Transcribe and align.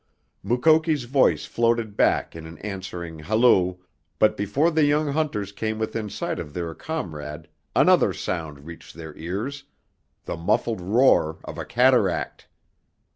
Mukoki's 0.41 1.03
voice 1.03 1.45
floated 1.45 1.95
back 1.95 2.35
in 2.35 2.47
an 2.47 2.57
answering 2.65 3.19
halloo, 3.19 3.75
but 4.17 4.35
before 4.35 4.71
the 4.71 4.83
young 4.83 5.09
hunters 5.11 5.51
came 5.51 5.77
within 5.77 6.09
sight 6.09 6.39
of 6.39 6.55
their 6.55 6.73
comrade 6.73 7.47
another 7.75 8.11
sound 8.11 8.65
reached 8.65 8.95
their 8.95 9.15
ears, 9.15 9.65
the 10.25 10.35
muffled 10.35 10.81
roar 10.81 11.37
of 11.43 11.59
a 11.59 11.65
cataract! 11.65 12.47